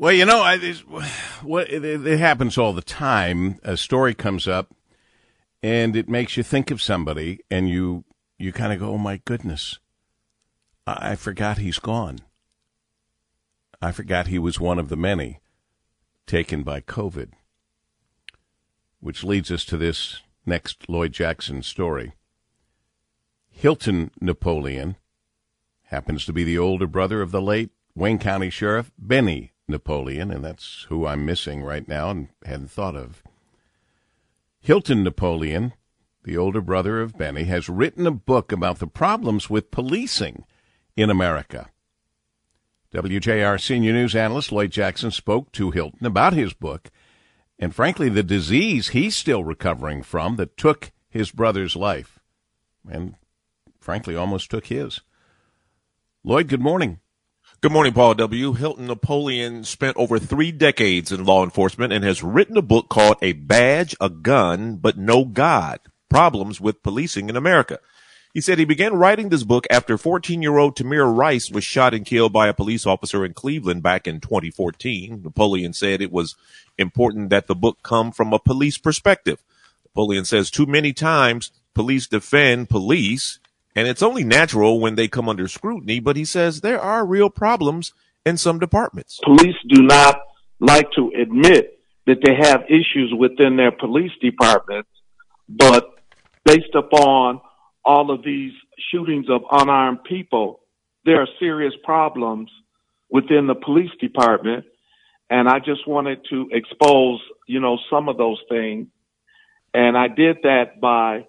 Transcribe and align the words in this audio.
Well, 0.00 0.12
you 0.12 0.26
know, 0.26 0.42
I, 0.42 0.58
what 1.42 1.68
it, 1.72 1.84
it 1.84 2.18
happens 2.20 2.56
all 2.56 2.72
the 2.72 2.82
time. 2.82 3.58
A 3.64 3.76
story 3.76 4.14
comes 4.14 4.46
up, 4.46 4.72
and 5.60 5.96
it 5.96 6.08
makes 6.08 6.36
you 6.36 6.44
think 6.44 6.70
of 6.70 6.80
somebody, 6.80 7.40
and 7.50 7.68
you 7.68 8.04
you 8.38 8.52
kind 8.52 8.72
of 8.72 8.78
go, 8.78 8.90
"Oh 8.90 8.98
my 8.98 9.20
goodness, 9.24 9.80
I, 10.86 11.10
I 11.10 11.16
forgot 11.16 11.58
he's 11.58 11.80
gone. 11.80 12.20
I 13.82 13.90
forgot 13.90 14.28
he 14.28 14.38
was 14.38 14.60
one 14.60 14.78
of 14.78 14.88
the 14.88 14.96
many 14.96 15.40
taken 16.28 16.62
by 16.62 16.80
COVID." 16.80 17.32
Which 19.00 19.24
leads 19.24 19.50
us 19.50 19.64
to 19.64 19.76
this 19.76 20.22
next 20.46 20.88
Lloyd 20.88 21.10
Jackson 21.10 21.60
story. 21.64 22.12
Hilton 23.48 24.12
Napoleon 24.20 24.94
happens 25.86 26.24
to 26.26 26.32
be 26.32 26.44
the 26.44 26.56
older 26.58 26.86
brother 26.86 27.20
of 27.20 27.32
the 27.32 27.42
late 27.42 27.70
Wayne 27.96 28.20
County 28.20 28.48
Sheriff 28.48 28.92
Benny 28.96 29.54
Napoleon, 29.68 30.30
and 30.30 30.44
that's 30.44 30.86
who 30.88 31.06
I'm 31.06 31.24
missing 31.24 31.62
right 31.62 31.86
now 31.86 32.10
and 32.10 32.28
hadn't 32.44 32.70
thought 32.70 32.96
of. 32.96 33.22
Hilton 34.60 35.04
Napoleon, 35.04 35.72
the 36.24 36.36
older 36.36 36.60
brother 36.60 37.00
of 37.00 37.16
Benny, 37.16 37.44
has 37.44 37.68
written 37.68 38.06
a 38.06 38.10
book 38.10 38.52
about 38.52 38.78
the 38.78 38.86
problems 38.86 39.48
with 39.48 39.70
policing 39.70 40.44
in 40.96 41.10
America. 41.10 41.70
WJR 42.92 43.60
senior 43.60 43.92
news 43.92 44.16
analyst 44.16 44.50
Lloyd 44.50 44.70
Jackson 44.70 45.10
spoke 45.10 45.52
to 45.52 45.70
Hilton 45.70 46.06
about 46.06 46.32
his 46.32 46.54
book 46.54 46.90
and, 47.58 47.74
frankly, 47.74 48.08
the 48.08 48.22
disease 48.22 48.88
he's 48.88 49.16
still 49.16 49.42
recovering 49.42 50.02
from 50.02 50.36
that 50.36 50.56
took 50.56 50.92
his 51.10 51.30
brother's 51.30 51.74
life 51.74 52.20
and, 52.88 53.16
frankly, 53.80 54.14
almost 54.14 54.50
took 54.50 54.66
his. 54.66 55.00
Lloyd, 56.22 56.48
good 56.48 56.60
morning. 56.60 57.00
Good 57.60 57.72
morning, 57.72 57.92
Paul 57.92 58.14
W. 58.14 58.52
Hilton 58.52 58.86
Napoleon 58.86 59.64
spent 59.64 59.96
over 59.96 60.20
three 60.20 60.52
decades 60.52 61.10
in 61.10 61.24
law 61.24 61.42
enforcement 61.42 61.92
and 61.92 62.04
has 62.04 62.22
written 62.22 62.56
a 62.56 62.62
book 62.62 62.88
called 62.88 63.16
A 63.20 63.32
Badge, 63.32 63.96
a 64.00 64.08
Gun, 64.08 64.76
but 64.76 64.96
No 64.96 65.24
God 65.24 65.80
Problems 66.08 66.60
with 66.60 66.84
Policing 66.84 67.28
in 67.28 67.34
America. 67.34 67.80
He 68.32 68.40
said 68.40 68.60
he 68.60 68.64
began 68.64 68.94
writing 68.94 69.28
this 69.28 69.42
book 69.42 69.66
after 69.70 69.98
14 69.98 70.40
year 70.40 70.56
old 70.56 70.76
Tamir 70.76 71.12
Rice 71.12 71.50
was 71.50 71.64
shot 71.64 71.94
and 71.94 72.06
killed 72.06 72.32
by 72.32 72.46
a 72.46 72.54
police 72.54 72.86
officer 72.86 73.24
in 73.24 73.34
Cleveland 73.34 73.82
back 73.82 74.06
in 74.06 74.20
2014. 74.20 75.22
Napoleon 75.24 75.72
said 75.72 76.00
it 76.00 76.12
was 76.12 76.36
important 76.78 77.30
that 77.30 77.48
the 77.48 77.56
book 77.56 77.78
come 77.82 78.12
from 78.12 78.32
a 78.32 78.38
police 78.38 78.78
perspective. 78.78 79.42
Napoleon 79.84 80.24
says 80.24 80.52
too 80.52 80.66
many 80.66 80.92
times 80.92 81.50
police 81.74 82.06
defend 82.06 82.68
police 82.68 83.40
and 83.78 83.86
it's 83.86 84.02
only 84.02 84.24
natural 84.24 84.80
when 84.80 84.96
they 84.96 85.06
come 85.06 85.28
under 85.28 85.46
scrutiny, 85.46 86.00
but 86.00 86.16
he 86.16 86.24
says 86.24 86.62
there 86.62 86.80
are 86.80 87.06
real 87.06 87.30
problems 87.30 87.92
in 88.26 88.36
some 88.36 88.58
departments. 88.58 89.20
Police 89.22 89.54
do 89.68 89.82
not 89.82 90.18
like 90.58 90.90
to 90.96 91.12
admit 91.16 91.78
that 92.08 92.18
they 92.24 92.34
have 92.34 92.64
issues 92.64 93.14
within 93.16 93.56
their 93.56 93.70
police 93.70 94.10
departments, 94.20 94.90
but 95.48 95.90
based 96.44 96.74
upon 96.74 97.40
all 97.84 98.10
of 98.10 98.24
these 98.24 98.50
shootings 98.90 99.26
of 99.30 99.42
unarmed 99.48 100.02
people, 100.02 100.58
there 101.04 101.20
are 101.20 101.28
serious 101.38 101.74
problems 101.84 102.50
within 103.08 103.46
the 103.46 103.54
police 103.54 103.92
department. 104.00 104.64
And 105.30 105.48
I 105.48 105.60
just 105.60 105.86
wanted 105.86 106.26
to 106.30 106.48
expose, 106.50 107.20
you 107.46 107.60
know, 107.60 107.78
some 107.88 108.08
of 108.08 108.16
those 108.16 108.40
things. 108.48 108.88
And 109.72 109.96
I 109.96 110.08
did 110.08 110.38
that 110.42 110.80
by 110.80 111.27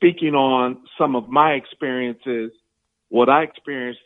speaking 0.00 0.34
on 0.34 0.78
some 0.98 1.14
of 1.14 1.28
my 1.28 1.52
experiences, 1.52 2.52
what 3.10 3.28
I 3.28 3.42
experienced 3.42 4.00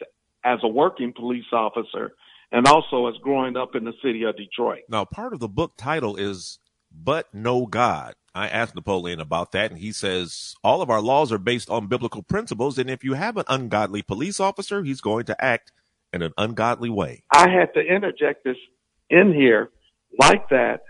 as 0.45 0.59
a 0.63 0.69
working 0.69 1.13
police 1.15 1.45
officer 1.53 2.13
and 2.51 2.67
also 2.67 3.07
as 3.07 3.15
growing 3.23 3.57
up 3.57 3.75
in 3.75 3.85
the 3.85 3.93
city 4.03 4.25
of 4.25 4.37
Detroit. 4.37 4.83
Now, 4.89 5.05
part 5.05 5.33
of 5.33 5.41
the 5.41 5.49
book 5.49 5.75
title 5.77 6.17
is 6.17 6.59
But 6.93 7.33
No 7.33 7.67
God. 7.67 8.15
I 8.35 8.49
asked 8.49 8.75
Napoleon 8.75 9.21
about 9.21 9.53
that, 9.53 9.71
and 9.71 9.79
he 9.79 9.93
says 9.93 10.57
all 10.65 10.83
of 10.83 10.91
our 10.91 11.01
laws 11.01 11.31
are 11.31 11.39
based 11.39 11.71
on 11.71 11.87
biblical 11.87 12.23
principles. 12.23 12.79
And 12.79 12.91
if 12.91 13.05
you 13.05 13.15
have 13.15 13.37
an 13.37 13.45
ungodly 13.49 14.03
police 14.03 14.41
officer, 14.41 14.83
he's 14.83 15.01
going 15.01 15.27
to 15.27 15.45
act 15.45 15.71
in 16.13 16.23
an 16.23 16.33
ungodly 16.37 16.91
way. 16.91 17.23
I 17.33 17.49
had 17.49 17.73
to 17.75 17.81
interject 17.81 18.45
this 18.45 18.57
in 19.11 19.33
here 19.33 19.71
like 20.19 20.49
that 20.49 20.81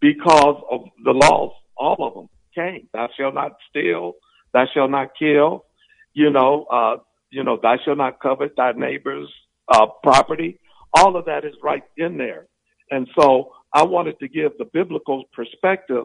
because 0.00 0.62
of 0.70 0.82
the 1.04 1.12
laws, 1.12 1.52
all 1.76 1.96
of 1.98 2.14
them 2.14 2.28
came. 2.54 2.88
Thou 2.92 3.08
shalt 3.16 3.34
not 3.34 3.52
steal, 3.68 4.12
thou 4.54 4.64
shalt 4.72 4.90
not 4.90 5.10
kill, 5.18 5.66
you 6.14 6.30
know, 6.30 6.64
uh, 6.70 6.96
you 7.30 7.44
know, 7.44 7.58
thou 7.62 7.76
shalt 7.84 7.98
not 7.98 8.20
covet 8.20 8.56
thy 8.56 8.72
neighbor's 8.72 9.28
uh, 9.68 9.86
property. 10.02 10.58
All 10.94 11.16
of 11.16 11.26
that 11.26 11.44
is 11.44 11.54
right 11.62 11.82
in 11.98 12.16
there. 12.16 12.46
And 12.90 13.06
so 13.18 13.52
I 13.72 13.82
wanted 13.82 14.18
to 14.20 14.28
give 14.28 14.52
the 14.56 14.64
biblical 14.64 15.24
perspective, 15.34 16.04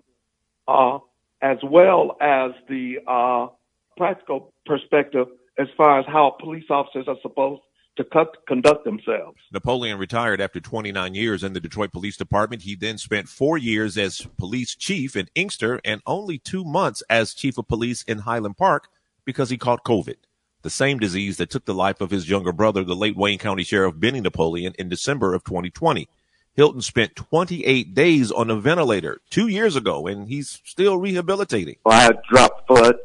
uh, 0.68 1.00
as 1.42 1.58
well 1.64 2.18
as 2.20 2.52
the, 2.68 2.98
uh, 3.08 3.48
practical 3.96 4.54
perspective 4.66 5.28
as 5.60 5.68
far 5.76 6.00
as 6.00 6.06
how 6.08 6.36
police 6.40 6.64
officers 6.70 7.06
are 7.08 7.18
supposed 7.22 7.62
to 8.00 8.06
cut, 8.06 8.46
conduct 8.48 8.86
themselves. 8.86 9.38
Napoleon 9.52 9.98
retired 9.98 10.40
after 10.40 10.62
29 10.62 11.14
years 11.14 11.44
in 11.44 11.52
the 11.52 11.60
Detroit 11.60 11.92
Police 11.92 12.16
Department. 12.16 12.62
He 12.62 12.74
then 12.74 12.98
spent 12.98 13.28
four 13.28 13.58
years 13.58 13.98
as 13.98 14.26
police 14.38 14.74
chief 14.74 15.18
in 15.18 15.28
Inkster 15.36 15.82
and 15.84 16.02
only 16.06 16.40
two 16.40 16.64
months 16.64 17.04
as 17.10 17.34
chief 17.34 17.58
of 17.58 17.68
police 17.68 18.04
in 18.04 18.20
Highland 18.20 18.56
Park 18.58 18.88
because 19.26 19.50
he 19.50 19.58
caught 19.58 19.84
COVID, 19.84 20.16
the 20.62 20.70
same 20.70 20.98
disease 20.98 21.36
that 21.38 21.50
took 21.50 21.66
the 21.66 21.74
life 21.74 22.00
of 22.00 22.10
his 22.10 22.30
younger 22.30 22.54
brother, 22.54 22.86
the 22.86 22.96
late 22.96 23.18
Wayne 23.18 23.38
County 23.38 23.64
Sheriff 23.64 24.00
Benny 24.00 24.22
Napoleon, 24.22 24.74
in 24.80 24.88
December 24.88 25.34
of 25.34 25.44
2020. 25.44 26.08
Hilton 26.54 26.82
spent 26.82 27.18
28 27.18 27.94
days 27.94 28.32
on 28.32 28.50
a 28.50 28.56
ventilator 28.56 29.20
two 29.30 29.50
years 29.50 29.76
ago, 29.76 30.08
and 30.08 30.30
he's 30.30 30.62
still 30.64 30.98
rehabilitating. 30.98 31.76
I 31.86 32.04
had 32.04 32.18
dropped 32.30 32.66
foot. 32.66 32.96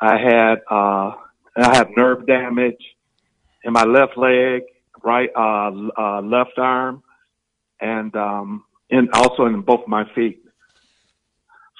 I 0.00 0.18
had 0.18 0.58
uh, 0.68 1.12
I 1.56 1.76
have 1.76 1.90
nerve 1.96 2.26
damage 2.26 2.82
in 3.64 3.72
my 3.72 3.84
left 3.84 4.16
leg, 4.16 4.62
right, 5.02 5.30
uh, 5.36 5.70
uh, 5.98 6.20
left 6.22 6.58
arm, 6.58 7.02
and, 7.80 8.14
um, 8.16 8.64
and 8.90 9.08
also 9.14 9.46
in 9.46 9.60
both 9.62 9.86
my 9.86 10.04
feet. 10.14 10.42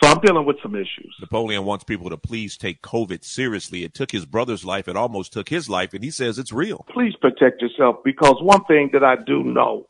So 0.03 0.09
I'm 0.09 0.19
dealing 0.20 0.44
with 0.44 0.56
some 0.62 0.75
issues. 0.75 1.15
Napoleon 1.20 1.65
wants 1.65 1.84
people 1.84 2.10
to 2.10 2.16
please 2.16 2.56
take 2.56 2.82
COVID 2.82 3.22
seriously. 3.22 3.84
It 3.84 3.94
took 3.94 4.10
his 4.10 4.26
brother's 4.26 4.65
life. 4.65 4.88
It 4.88 4.97
almost 4.97 5.32
took 5.32 5.48
his 5.48 5.69
life, 5.69 5.94
and 5.94 6.03
he 6.03 6.10
says 6.10 6.41
it's 6.41 6.53
real. 6.53 6.84
Please 6.93 7.15
protect 7.20 7.62
yourself 7.62 7.99
because 8.04 8.37
one 8.41 8.64
thing 8.64 8.91
that 8.94 9.04
I 9.04 9.14
do 9.14 9.44
know, 9.44 9.88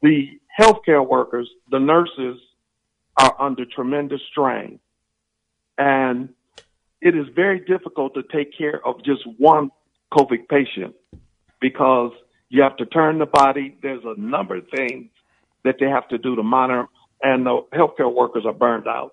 the 0.00 0.38
healthcare 0.58 1.06
workers, 1.06 1.50
the 1.70 1.80
nurses 1.80 2.38
are 3.16 3.34
under 3.40 3.64
tremendous 3.64 4.20
strain. 4.30 4.78
And 5.78 6.28
it 7.00 7.16
is 7.16 7.26
very 7.34 7.60
difficult 7.60 8.14
to 8.14 8.22
take 8.32 8.56
care 8.56 8.86
of 8.86 9.02
just 9.04 9.22
one 9.38 9.70
COVID 10.12 10.48
patient 10.48 10.94
because 11.60 12.12
you 12.48 12.62
have 12.62 12.76
to 12.76 12.86
turn 12.86 13.18
the 13.18 13.26
body. 13.26 13.76
There's 13.82 14.04
a 14.04 14.18
number 14.18 14.56
of 14.56 14.64
things 14.74 15.08
that 15.64 15.76
they 15.80 15.86
have 15.86 16.08
to 16.08 16.18
do 16.18 16.36
to 16.36 16.42
monitor, 16.42 16.86
and 17.22 17.44
the 17.44 17.62
healthcare 17.74 18.12
workers 18.12 18.44
are 18.46 18.52
burned 18.52 18.86
out. 18.86 19.12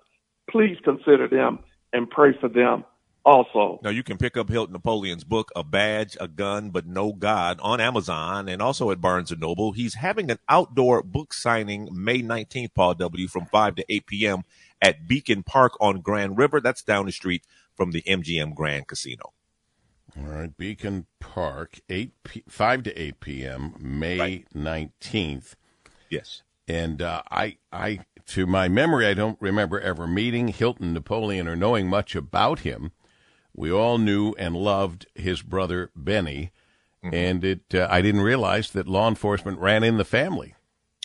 Please 0.50 0.76
consider 0.84 1.28
them 1.28 1.58
and 1.92 2.08
pray 2.08 2.30
for 2.40 2.48
them 2.48 2.84
also. 3.24 3.80
Now 3.82 3.90
you 3.90 4.02
can 4.02 4.18
pick 4.18 4.36
up 4.36 4.48
Hilton 4.48 4.72
Napoleon's 4.72 5.24
book, 5.24 5.50
A 5.56 5.64
Badge, 5.64 6.16
a 6.20 6.28
Gun, 6.28 6.70
but 6.70 6.86
No 6.86 7.12
God 7.12 7.58
on 7.62 7.80
Amazon 7.80 8.48
and 8.48 8.60
also 8.60 8.90
at 8.90 9.00
Barnes 9.00 9.32
Noble. 9.36 9.72
He's 9.72 9.94
having 9.94 10.30
an 10.30 10.38
outdoor 10.48 11.02
book 11.02 11.32
signing 11.32 11.88
May 11.92 12.22
19th, 12.22 12.74
Paul 12.74 12.94
W. 12.94 13.26
from 13.28 13.46
5 13.46 13.76
to 13.76 13.84
8 13.88 14.06
p.m. 14.06 14.42
at 14.80 15.08
Beacon 15.08 15.42
Park 15.42 15.72
on 15.80 16.00
Grand 16.00 16.38
River. 16.38 16.60
That's 16.60 16.82
down 16.82 17.06
the 17.06 17.12
street 17.12 17.44
from 17.74 17.90
the 17.90 18.02
MGM 18.02 18.54
Grand 18.54 18.86
Casino. 18.86 19.32
All 20.16 20.26
right, 20.26 20.56
Beacon 20.56 21.06
Park, 21.18 21.80
eight 21.88 22.12
p- 22.22 22.44
five 22.48 22.84
to 22.84 23.00
eight 23.00 23.18
p.m. 23.18 23.74
May 23.80 24.44
nineteenth. 24.54 25.56
Yes, 26.08 26.42
and 26.68 27.02
uh, 27.02 27.22
I, 27.30 27.56
I, 27.72 28.00
to 28.26 28.46
my 28.46 28.68
memory, 28.68 29.06
I 29.06 29.14
don't 29.14 29.40
remember 29.40 29.80
ever 29.80 30.06
meeting 30.06 30.48
Hilton 30.48 30.92
Napoleon 30.92 31.48
or 31.48 31.56
knowing 31.56 31.88
much 31.88 32.14
about 32.14 32.60
him. 32.60 32.92
We 33.52 33.72
all 33.72 33.98
knew 33.98 34.34
and 34.38 34.54
loved 34.56 35.06
his 35.16 35.42
brother 35.42 35.90
Benny, 35.96 36.52
mm-hmm. 37.04 37.14
and 37.14 37.44
it. 37.44 37.74
Uh, 37.74 37.88
I 37.90 38.00
didn't 38.00 38.22
realize 38.22 38.70
that 38.70 38.86
law 38.86 39.08
enforcement 39.08 39.58
ran 39.58 39.82
in 39.82 39.96
the 39.96 40.04
family. 40.04 40.54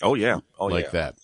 Oh 0.04 0.14
yeah, 0.14 0.40
oh 0.60 0.68
like 0.68 0.86
yeah. 0.86 0.92
that. 0.92 1.16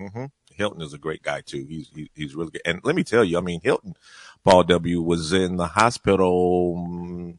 Mm-hmm. 0.00 0.24
Hilton 0.56 0.82
is 0.82 0.94
a 0.94 0.98
great 0.98 1.22
guy 1.22 1.42
too. 1.42 1.66
He's 1.68 1.90
he, 1.94 2.10
he's 2.14 2.34
really 2.34 2.52
good. 2.52 2.62
And 2.64 2.80
let 2.84 2.94
me 2.94 3.04
tell 3.04 3.24
you, 3.24 3.36
I 3.36 3.40
mean, 3.40 3.60
Hilton 3.60 3.94
Paul 4.44 4.64
W 4.64 5.02
was 5.02 5.32
in 5.32 5.56
the 5.56 5.68
hospital. 5.68 7.34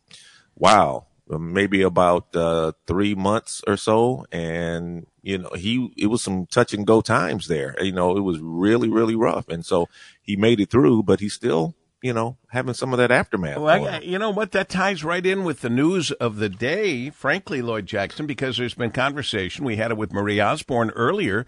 Wow, 0.56 1.08
maybe 1.28 1.82
about 1.82 2.36
uh, 2.36 2.72
three 2.88 3.16
months 3.16 3.62
or 3.68 3.78
so, 3.78 4.26
and 4.32 5.06
you 5.22 5.38
know 5.38 5.52
he 5.56 5.94
it 5.98 6.08
was 6.08 6.24
some 6.24 6.46
touch 6.48 6.74
and 6.74 6.88
go 6.88 7.02
times 7.02 7.48
there. 7.48 7.76
You 7.82 7.92
know, 7.92 8.18
it 8.18 8.22
was 8.22 8.40
really 8.40 8.90
really 8.90 9.16
rough, 9.16 9.48
and 9.50 9.66
so 9.66 9.88
he 10.22 10.36
made 10.36 10.60
it 10.60 10.70
through, 10.70 11.04
but 11.04 11.20
he 11.20 11.30
still 11.30 11.76
you 12.06 12.14
know, 12.14 12.38
having 12.50 12.76
some 12.76 12.94
of 12.94 13.00
that 13.00 13.10
aftermath. 13.10 13.58
Well, 13.58 13.88
I, 13.88 14.00
you 14.02 14.20
know 14.20 14.30
what? 14.30 14.52
That 14.52 14.70
ties 14.70 15.04
right 15.04 15.26
in 15.26 15.44
with 15.44 15.62
the 15.62 15.72
news 15.72 16.12
of 16.12 16.36
the 16.36 16.50
day, 16.50 17.10
frankly, 17.10 17.64
Lloyd 17.64 17.88
Jackson, 17.88 18.28
because 18.28 18.58
there's 18.58 18.76
been 18.76 18.92
conversation. 18.92 19.66
We 19.66 19.78
had 19.78 19.90
it 19.90 19.98
with 19.98 20.14
Marie 20.14 20.40
Osborne 20.40 20.92
earlier 20.92 21.48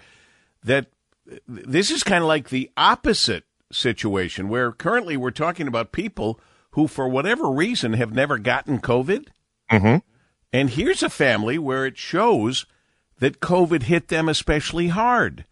that 0.63 0.87
this 1.47 1.91
is 1.91 2.03
kind 2.03 2.23
of 2.23 2.27
like 2.27 2.49
the 2.49 2.71
opposite 2.75 3.43
situation 3.71 4.49
where 4.49 4.71
currently 4.71 5.17
we're 5.17 5.31
talking 5.31 5.67
about 5.67 5.91
people 5.91 6.39
who, 6.71 6.87
for 6.87 7.07
whatever 7.07 7.49
reason, 7.49 7.93
have 7.93 8.13
never 8.13 8.37
gotten 8.37 8.79
COVID. 8.79 9.27
Mm-hmm. 9.71 9.97
And 10.53 10.69
here's 10.69 11.03
a 11.03 11.09
family 11.09 11.57
where 11.57 11.85
it 11.85 11.97
shows 11.97 12.65
that 13.19 13.39
COVID 13.39 13.83
hit 13.83 14.07
them 14.07 14.29
especially 14.29 14.87
hard. 14.89 15.45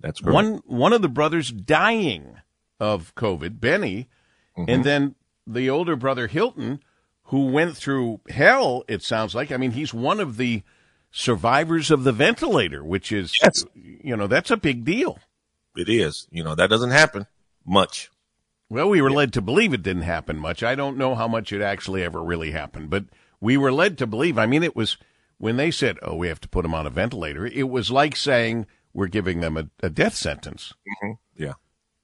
That's 0.00 0.20
correct. 0.20 0.34
One 0.34 0.62
one 0.66 0.92
of 0.92 1.02
the 1.02 1.08
brothers 1.08 1.50
dying 1.50 2.36
of 2.78 3.14
COVID, 3.14 3.60
Benny, 3.60 4.08
Mm-hmm. 4.56 4.70
and 4.70 4.84
then 4.84 5.14
the 5.46 5.68
older 5.68 5.96
brother 5.96 6.28
Hilton, 6.28 6.80
who 7.24 7.48
went 7.48 7.76
through 7.76 8.20
hell. 8.30 8.84
It 8.88 9.02
sounds 9.02 9.34
like. 9.34 9.52
I 9.52 9.58
mean, 9.58 9.72
he's 9.72 9.92
one 9.92 10.18
of 10.18 10.38
the 10.38 10.62
survivors 11.10 11.90
of 11.90 12.04
the 12.04 12.12
ventilator, 12.12 12.82
which 12.82 13.12
is, 13.12 13.34
Yes. 13.42 13.64
you 13.74 14.16
know, 14.16 14.26
that's 14.26 14.50
a 14.50 14.56
big 14.56 14.84
deal. 14.84 15.18
It 15.76 15.90
is. 15.90 16.26
You 16.30 16.42
know, 16.42 16.54
that 16.54 16.70
doesn't 16.70 16.90
happen 16.90 17.26
much. 17.66 18.10
Well, 18.68 18.88
we 18.88 19.00
were 19.00 19.10
led 19.10 19.32
to 19.34 19.42
believe 19.42 19.72
it 19.72 19.82
didn't 19.82 20.02
happen 20.02 20.38
much. 20.38 20.62
I 20.62 20.74
don't 20.74 20.96
know 20.96 21.14
how 21.14 21.28
much 21.28 21.52
it 21.52 21.62
actually 21.62 22.02
ever 22.02 22.22
really 22.22 22.50
happened, 22.50 22.90
but 22.90 23.04
we 23.40 23.56
were 23.56 23.72
led 23.72 23.98
to 23.98 24.06
believe. 24.06 24.38
I 24.38 24.46
mean, 24.46 24.62
it 24.62 24.74
was 24.74 24.96
when 25.38 25.56
they 25.56 25.70
said, 25.70 25.98
"Oh, 26.02 26.16
we 26.16 26.28
have 26.28 26.40
to 26.40 26.48
put 26.48 26.64
him 26.64 26.74
on 26.74 26.86
a 26.86 26.90
ventilator." 26.90 27.46
It 27.46 27.68
was 27.68 27.90
like 27.90 28.16
saying 28.16 28.66
we're 28.92 29.06
giving 29.08 29.40
them 29.40 29.56
a, 29.56 29.68
a 29.82 29.90
death 29.90 30.14
sentence. 30.14 30.72
Yeah. 31.36 31.52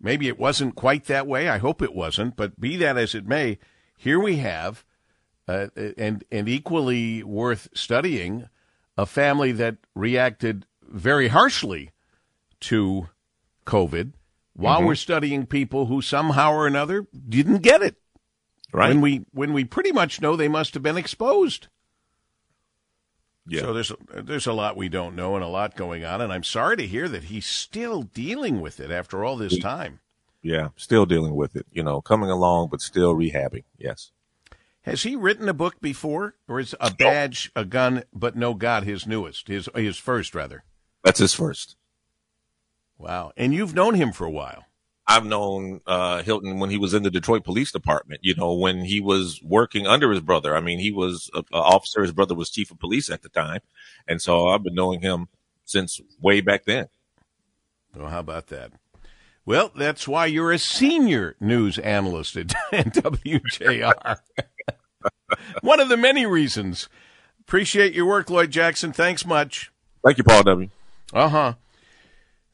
Maybe 0.01 0.29
it 0.29 0.39
wasn't 0.39 0.75
quite 0.75 1.07
that 1.07 1.27
way. 1.27 1.49
I 1.49 1.59
hope 1.59 1.81
it 1.81 1.95
wasn't, 1.95 2.37
but 2.37 2.61
be 2.61 2.77
that 2.77 2.99
as 2.99 3.15
it 3.15 3.27
may, 3.27 3.59
here 3.97 4.21
we 4.21 4.37
have, 4.37 4.85
uh, 5.49 5.69
and 5.97 6.25
and 6.31 6.49
equally 6.49 7.23
worth 7.23 7.69
studying, 7.73 8.49
a 8.99 9.07
family 9.07 9.53
that 9.53 9.77
reacted 9.95 10.67
very 10.83 11.29
harshly 11.29 11.93
to 12.61 13.09
COVID, 13.65 14.13
while 14.55 14.79
mm-hmm. 14.79 14.87
we're 14.87 14.95
studying 14.95 15.47
people 15.47 15.87
who 15.87 16.03
somehow 16.03 16.53
or 16.53 16.67
another 16.67 17.07
didn't 17.29 17.59
get 17.59 17.83
it. 17.83 17.97
Right. 18.73 18.89
When 18.89 19.01
we 19.01 19.27
when 19.33 19.53
we 19.53 19.65
pretty 19.65 19.93
much 19.93 20.21
know 20.21 20.35
they 20.35 20.49
must 20.49 20.75
have 20.75 20.83
been 20.83 20.97
exposed. 20.97 21.69
yeah. 23.47 23.61
So 23.61 23.75
there's 23.75 23.93
there's 24.15 24.47
a 24.47 24.53
lot 24.53 24.77
we 24.77 24.89
don't 24.89 25.15
know 25.15 25.35
and 25.35 25.45
a 25.45 25.49
lot 25.49 25.77
going 25.77 26.05
on, 26.05 26.23
and 26.23 26.33
I'm 26.33 26.45
sorry 26.45 26.77
to 26.79 26.87
hear 26.87 27.09
that 27.09 27.25
he's 27.25 27.47
still 27.47 28.03
dealing 28.03 28.61
with 28.61 28.81
it 28.81 28.91
after 28.91 29.25
all 29.25 29.37
this 29.37 29.59
time. 29.59 30.01
yeah. 30.43 30.69
Still 30.77 31.05
dealing 31.05 31.37
with 31.37 31.55
it. 31.55 31.67
You 31.71 31.83
know, 31.83 32.01
coming 32.01 32.31
along, 32.31 32.69
but 32.71 32.81
still 32.81 33.15
rehabbing. 33.15 33.65
Yes. 33.77 34.11
Has 34.83 35.03
he 35.03 35.15
written 35.15 35.49
a 35.49 35.55
book 35.55 35.81
before, 35.81 36.35
or 36.49 36.59
is 36.59 36.75
a 36.81 36.93
badge, 36.93 37.53
a 37.55 37.65
gun, 37.65 38.03
but 38.13 38.37
no 38.37 38.55
God 38.55 38.83
his 38.85 39.07
newest, 39.07 39.49
his 39.49 39.69
his 39.75 39.97
first 39.99 40.35
rather? 40.35 40.65
That's 41.05 41.21
his 41.21 41.35
first. 41.35 41.77
Wow, 43.03 43.33
and 43.37 43.53
you've 43.53 43.75
known 43.75 43.95
him 43.95 44.13
for 44.13 44.25
a 44.25 44.31
while. 44.31 44.65
I've 45.09 45.27
known 45.27 45.81
uh, 45.89 46.23
Hilton 46.23 46.61
when 46.61 46.71
he 46.71 46.79
was 46.79 46.95
in 46.95 47.03
the 47.03 47.11
Detroit 47.11 47.43
Police 47.43 47.73
Department. 47.73 48.21
You 48.23 48.37
know, 48.37 48.55
when 48.55 48.85
he 48.85 49.01
was 49.01 49.41
working 49.43 49.89
under 49.89 50.13
his 50.13 50.21
brother. 50.21 50.57
I 50.57 50.61
mean, 50.61 50.79
he 50.79 50.93
was 50.93 51.29
a, 51.35 51.43
a 51.53 51.59
officer. 51.59 52.03
His 52.03 52.13
brother 52.13 52.37
was 52.37 52.49
chief 52.49 52.71
of 52.71 52.79
police 52.79 53.11
at 53.11 53.23
the 53.23 53.29
time, 53.29 53.59
and 54.07 54.23
so 54.23 54.47
I've 54.47 54.63
been 54.63 54.77
knowing 54.77 55.01
him 55.01 55.27
since 55.65 56.01
way 56.21 56.41
back 56.41 56.65
then. 56.65 56.87
Well, 57.97 58.09
how 58.09 58.21
about 58.21 58.47
that? 58.47 58.71
Well, 59.45 59.73
that's 59.75 60.07
why 60.07 60.27
you're 60.27 60.53
a 60.53 60.59
senior 60.59 61.35
news 61.41 61.81
analyst 61.81 62.37
at 62.37 62.47
WJR. 62.73 64.19
One 65.63 65.81
of 65.81 65.89
the 65.89 65.97
many 65.97 66.25
reasons. 66.25 66.89
Appreciate 67.41 67.95
your 67.95 68.07
work, 68.07 68.31
Lloyd 68.31 68.53
Jackson. 68.53 68.93
Thanks 68.93 69.27
much. 69.27 69.73
Thank 70.05 70.19
you, 70.19 70.25
Paul 70.25 70.45
W. 70.45 70.69
Uh 71.13 71.29
huh. 71.29 71.55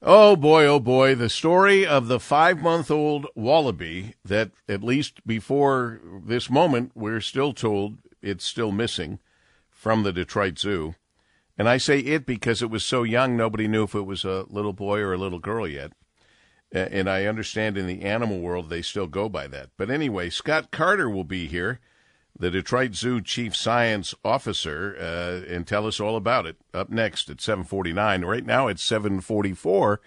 Oh 0.00 0.36
boy, 0.36 0.64
oh 0.64 0.78
boy, 0.78 1.16
the 1.16 1.28
story 1.28 1.84
of 1.84 2.06
the 2.06 2.20
five 2.20 2.62
month 2.62 2.88
old 2.88 3.26
wallaby 3.34 4.14
that, 4.24 4.52
at 4.68 4.84
least 4.84 5.26
before 5.26 6.00
this 6.24 6.48
moment, 6.48 6.92
we're 6.94 7.20
still 7.20 7.52
told 7.52 7.98
it's 8.22 8.44
still 8.44 8.70
missing 8.70 9.18
from 9.70 10.04
the 10.04 10.12
Detroit 10.12 10.56
Zoo. 10.56 10.94
And 11.58 11.68
I 11.68 11.78
say 11.78 11.98
it 11.98 12.26
because 12.26 12.62
it 12.62 12.70
was 12.70 12.84
so 12.84 13.02
young, 13.02 13.36
nobody 13.36 13.66
knew 13.66 13.82
if 13.82 13.96
it 13.96 14.06
was 14.06 14.24
a 14.24 14.44
little 14.48 14.72
boy 14.72 15.00
or 15.00 15.12
a 15.12 15.18
little 15.18 15.40
girl 15.40 15.66
yet. 15.66 15.92
And 16.70 17.10
I 17.10 17.24
understand 17.24 17.76
in 17.76 17.88
the 17.88 18.02
animal 18.02 18.38
world 18.38 18.70
they 18.70 18.82
still 18.82 19.08
go 19.08 19.28
by 19.28 19.48
that. 19.48 19.70
But 19.76 19.90
anyway, 19.90 20.30
Scott 20.30 20.70
Carter 20.70 21.10
will 21.10 21.24
be 21.24 21.48
here, 21.48 21.80
the 22.38 22.50
Detroit 22.50 22.94
Zoo 22.94 23.20
Chief 23.20 23.54
Science 23.54 24.14
Officer, 24.24 24.96
uh, 24.98 25.52
and 25.52 25.66
tell 25.66 25.86
us 25.86 26.00
all 26.00 26.16
about 26.16 26.46
it. 26.46 26.56
Up 26.72 26.90
next 26.90 27.28
at 27.30 27.40
7:49. 27.40 28.24
Right 28.24 28.46
now 28.46 28.68
it's 28.68 28.82
7:44 28.82 30.00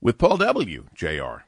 with 0.00 0.18
Paul 0.18 0.36
W. 0.36 0.86
Jr. 0.94 1.44